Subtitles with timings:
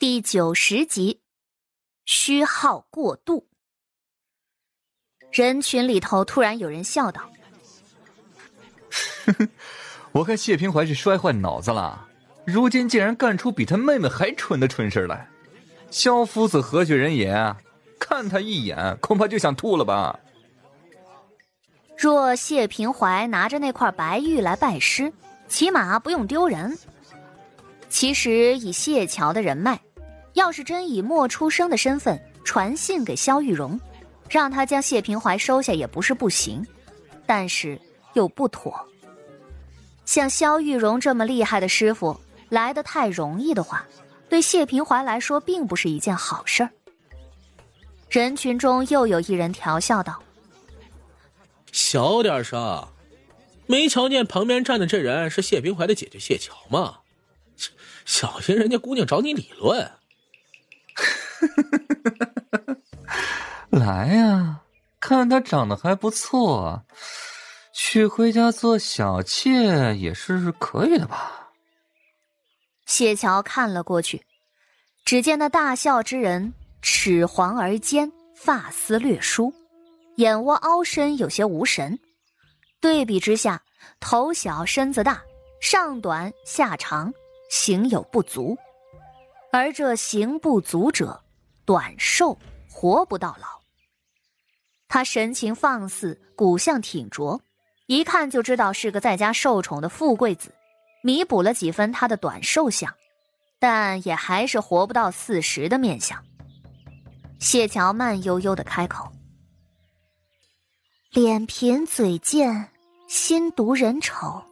[0.00, 1.22] 第九十集，
[2.04, 3.48] 虚耗过度。
[5.32, 7.28] 人群里头突然有人笑道
[10.14, 12.06] ：“我看谢平怀是摔坏脑子了，
[12.44, 15.28] 如今竟然干出比他妹妹还蠢的蠢事来。
[15.90, 17.56] 萧夫子何许人也？
[17.98, 20.16] 看他一眼，恐怕就想吐了吧。”
[21.98, 25.12] 若谢平怀拿着那块白玉来拜师，
[25.48, 26.78] 起码不用丢人。
[27.88, 29.80] 其实以谢桥的人脉。
[30.38, 33.78] 要是真以莫出生的身份传信给萧玉荣，
[34.30, 36.64] 让他将谢平怀收下也不是不行，
[37.26, 37.76] 但是
[38.14, 38.72] 又不妥。
[40.04, 42.16] 像萧玉荣这么厉害的师傅
[42.50, 43.84] 来的太容易的话，
[44.28, 46.70] 对谢平怀来说并不是一件好事儿。
[48.08, 50.22] 人群中又有一人调笑道
[51.72, 52.86] ：“小点声，
[53.66, 57.00] 没瞧见旁边站的这人是谢平怀的姐姐谢桥吗？
[58.06, 59.90] 小心人家姑娘找你理论。”
[63.70, 64.60] 来呀，
[65.00, 66.82] 看他长得还不错，
[67.72, 71.50] 娶回家做小妾也是可以的吧？
[72.86, 74.24] 谢桥看了过去，
[75.04, 79.52] 只见那大笑之人齿黄而尖，发丝略疏，
[80.16, 81.98] 眼窝凹深，有些无神。
[82.80, 83.62] 对比之下，
[84.00, 85.22] 头小身子大，
[85.60, 87.12] 上短下长，
[87.50, 88.56] 形有不足。
[89.52, 91.20] 而这形不足者。
[91.68, 92.34] 短寿，
[92.66, 93.46] 活不到老。
[94.88, 97.38] 他神情放肆，骨相挺拙，
[97.84, 100.50] 一看就知道是个在家受宠的富贵子，
[101.02, 102.90] 弥补了几分他的短寿相，
[103.58, 106.24] 但也还是活不到四十的面相。
[107.38, 109.06] 谢桥慢悠悠的开口
[111.12, 112.70] ：“脸贫嘴贱，
[113.08, 114.42] 心毒人丑，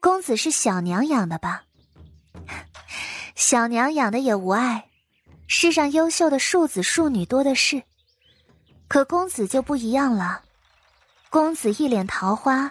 [0.00, 1.64] 公子是小娘养的吧？
[3.36, 4.88] 小娘养的也无碍。”
[5.46, 7.82] 世上优秀的庶子庶女多的是，
[8.88, 10.42] 可公子就不一样了。
[11.30, 12.70] 公子一脸桃花，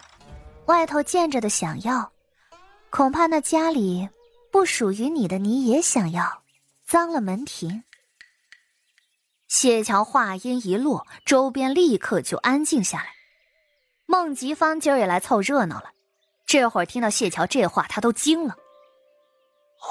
[0.66, 2.12] 外头见着的想要，
[2.90, 4.08] 恐怕那家里
[4.52, 6.44] 不属于你的你也想要，
[6.86, 7.84] 脏了门庭。
[9.48, 13.09] 谢桥话音一落，周边立刻就安静下来。
[14.06, 15.92] 孟吉芳今儿也来凑热闹了，
[16.46, 18.56] 这会儿听到谢桥这话，他都惊了。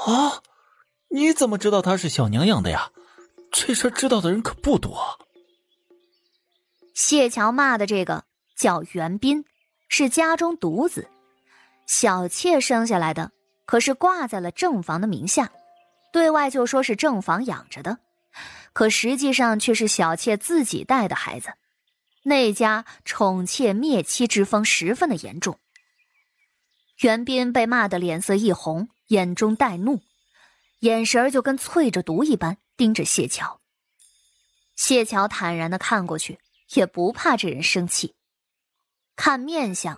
[0.05, 0.41] 啊！
[1.13, 2.91] 你怎么知道他是小娘养的呀？
[3.51, 5.19] 这事知道的人可不多。
[6.95, 8.25] 谢桥骂的这个
[8.57, 9.45] 叫袁斌，
[9.87, 11.07] 是家中独子，
[11.85, 13.31] 小妾生下来的，
[13.67, 15.51] 可是挂在了正房的名下，
[16.11, 17.99] 对外就说是正房养着的，
[18.73, 21.53] 可实际上却是小妾自己带的孩子。
[22.23, 25.59] 那家宠妾灭妻之风十分的严重。
[27.01, 30.01] 袁斌被骂得脸色一红，眼中带怒。
[30.83, 33.61] 眼神儿就跟淬着毒一般盯着谢桥。
[34.75, 36.37] 谢桥坦然的看过去，
[36.73, 38.13] 也不怕这人生气。
[39.15, 39.97] 看面相，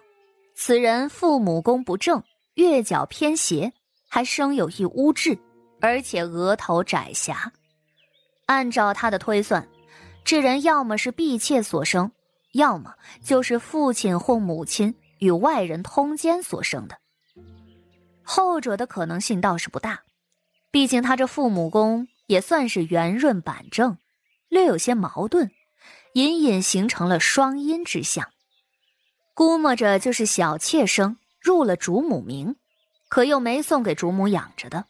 [0.56, 2.24] 此人父母宫不正，
[2.54, 3.74] 月角偏斜，
[4.08, 5.36] 还生有一乌痣，
[5.82, 7.52] 而且额头窄狭。
[8.46, 9.68] 按照他的推算，
[10.24, 12.12] 这人要么是婢妾所生，
[12.54, 16.96] 要么就是父亲或母亲与外人通奸所生的。
[18.22, 20.00] 后者的可能性倒是不大。
[20.76, 23.98] 毕竟他这父母宫也算是圆润板正，
[24.50, 25.50] 略有些矛盾，
[26.16, 28.34] 隐隐形成了双阴之象。
[29.34, 32.58] 估摸着就是小妾生入了主母名，
[33.08, 34.86] 可又没送给主母养着的。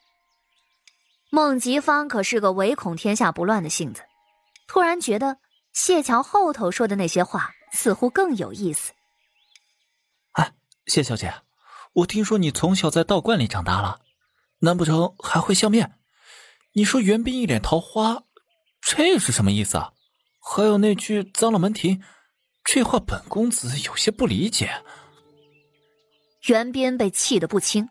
[1.30, 4.02] 孟吉芳可是个唯恐天下不乱的性子，
[4.68, 5.38] 突然觉得
[5.72, 8.92] 谢桥后头说的那些话似乎更有意思。
[10.32, 10.52] 哎，
[10.88, 11.32] 谢小姐，
[11.94, 14.00] 我听说你从小在道观里长大了。
[14.66, 15.94] 难不成还会相面？
[16.74, 18.24] 你说袁斌一脸桃花，
[18.82, 19.94] 这是什么意思啊？
[20.42, 22.04] 还有那句脏了门庭，
[22.66, 24.84] 这话本公子有些不理解。
[26.48, 27.88] 袁斌被气得不轻。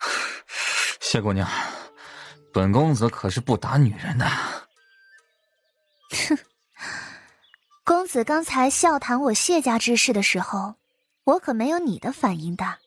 [1.00, 1.46] 谢姑娘，
[2.52, 4.26] 本公子可是不打女人的。
[6.28, 6.38] 哼，
[7.84, 10.76] 公子刚才笑谈我谢家之事的时候，
[11.24, 12.78] 我可没有你的反应大。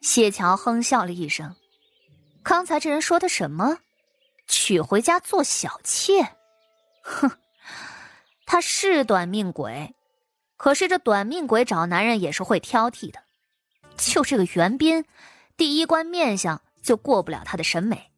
[0.00, 1.54] 谢桥哼笑了一声，
[2.42, 3.78] 刚才这人说的什么？
[4.46, 6.22] 娶回家做小妾？
[7.02, 7.30] 哼，
[8.46, 9.94] 他是短命鬼，
[10.56, 13.20] 可是这短命鬼找男人也是会挑剔的。
[13.96, 15.04] 就这个袁斌，
[15.56, 18.10] 第一关面相就过不了他的审美。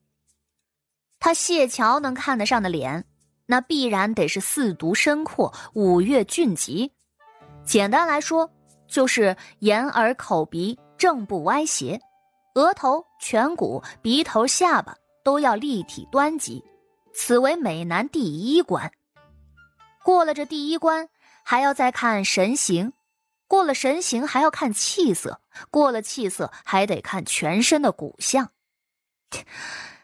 [1.19, 3.05] 他谢桥能看得上的脸，
[3.47, 6.93] 那必然得是四毒深阔、五岳俊极。
[7.65, 8.51] 简单来说，
[8.87, 10.79] 就是眼耳口鼻。
[11.01, 11.99] 正不歪斜，
[12.57, 14.95] 额头、颧骨、鼻头、下巴
[15.25, 16.63] 都要立体端极，
[17.15, 18.93] 此为美男第一关。
[20.05, 21.09] 过了这第一关，
[21.43, 22.93] 还要再看神形；
[23.49, 28.51] 过了神形，还要看气色；过了气色，还得看全身的骨相。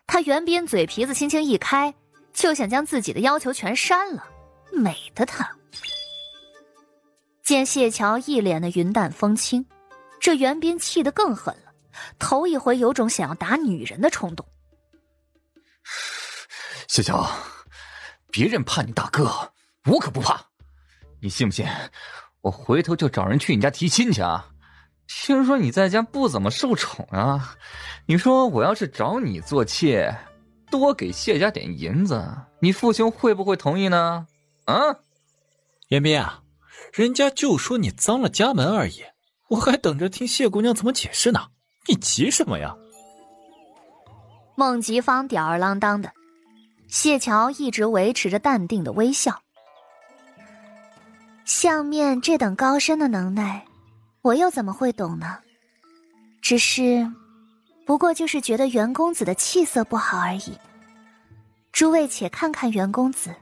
[0.06, 1.94] 他袁斌嘴皮子轻轻一开，
[2.32, 4.26] 就想将自己的要求全删了，
[4.72, 5.46] 美的他。
[7.42, 9.66] 见谢桥一脸的云淡风轻，
[10.20, 11.72] 这袁斌气得更狠了，
[12.18, 14.46] 头一回有种想要打女人的冲动。
[16.88, 17.28] 谢桥，
[18.30, 19.52] 别人怕你大哥，
[19.84, 20.46] 我可不怕。
[21.20, 21.66] 你信不信？
[22.40, 24.50] 我回头就找人去你家提亲去啊！
[25.08, 27.56] 听说你在家不怎么受宠啊？
[28.06, 30.16] 你说我要是找你做妾，
[30.70, 32.24] 多给谢家点银子，
[32.60, 34.26] 你父兄会不会同意呢？
[34.64, 34.74] 啊，
[35.88, 36.42] 袁斌啊，
[36.92, 39.04] 人家就说你脏了家门而已，
[39.48, 41.40] 我还等着听谢姑娘怎么解释呢。
[41.88, 42.74] 你急什么呀？
[44.56, 46.12] 孟吉芳吊儿郎当的，
[46.88, 49.40] 谢桥一直维持着淡定的微笑。
[51.44, 53.64] 相面这等高深的能耐。
[54.22, 55.38] 我又怎么会懂呢？
[56.42, 57.08] 只是，
[57.86, 60.58] 不过就是觉得袁公子的气色不好而已。
[61.70, 63.32] 诸位且看看袁公子，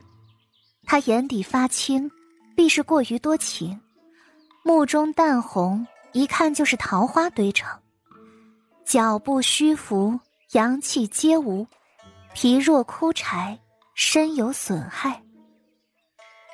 [0.83, 2.11] 他眼底发青，
[2.55, 3.75] 必是过于多情；
[4.63, 7.69] 目中淡红，一看就是桃花堆成。
[8.85, 10.17] 脚步虚浮，
[10.53, 11.67] 阳气皆无，
[12.33, 13.59] 皮若枯柴，
[13.95, 15.21] 身有损害。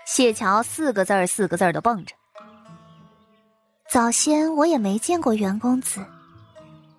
[0.07, 2.15] 谢桥四个字儿四个字儿的蹦着。
[3.87, 6.03] 早先我也没见过袁公子，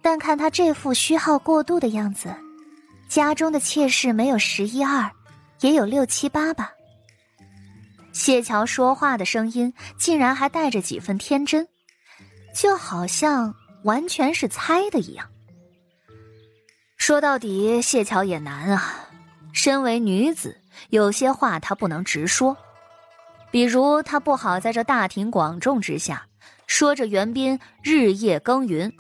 [0.01, 2.33] 但看他这副虚耗过度的样子，
[3.09, 5.11] 家中的妾室没有十一二，
[5.63, 6.71] 也有六七八吧。
[8.13, 11.67] 谢桥说话的声音竟然还带着几分天真，
[12.55, 13.55] 就好像
[13.85, 15.27] 完全是猜的一样。
[16.97, 19.09] 说到底，谢桥也难啊。
[19.53, 20.57] 身为女子，
[20.91, 22.57] 有些话她不能直说，
[23.51, 26.27] 比如她不好在这大庭广众之下。
[26.69, 28.91] 说着，袁斌日夜耕耘，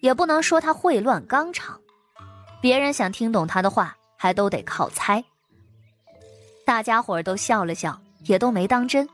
[0.00, 1.78] 也不能说他秽乱纲常。
[2.60, 5.22] 别人想听懂他的话，还都得靠猜。
[6.66, 9.08] 大家伙都笑了笑，也都没当真，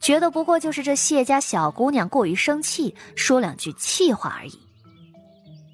[0.00, 4.58] 觉得不过就是这谢家小姑娘过于生气，说两句气话而已。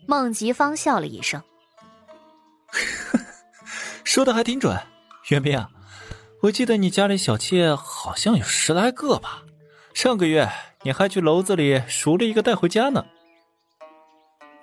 [0.07, 1.43] 孟吉芳笑了一声，
[4.05, 4.79] 说的还挺准。
[5.29, 5.71] 袁斌啊，
[6.43, 9.43] 我记得你家里小妾好像有十来个吧？
[9.95, 10.51] 上个月。
[10.87, 13.07] 你还去楼子里赎了一个带回家呢。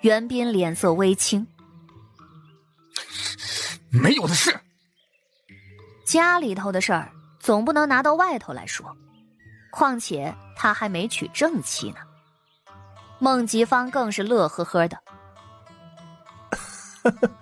[0.02, 1.44] 袁斌脸色微青，
[3.90, 4.56] 没有的事。
[6.04, 7.10] 家里头的事儿
[7.40, 8.96] 总不能拿到外头来说，
[9.72, 11.96] 况且他还没娶正妻呢。
[13.18, 14.98] 孟吉芳更是乐呵呵的，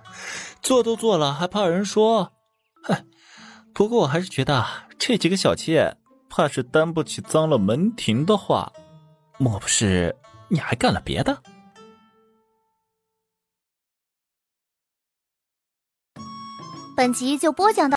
[0.62, 2.32] 做都做了，还怕人说？
[2.84, 3.04] 哼！
[3.74, 4.64] 不过我还是觉得
[4.98, 5.98] 这几个小妾。
[6.32, 8.72] 怕是担不起脏了门庭的话，
[9.36, 10.14] 莫不是
[10.48, 11.42] 你还干了别的？
[16.96, 17.96] 本集就播讲到，